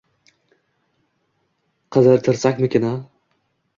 Qidirtirsakmikin-a 1.97 2.95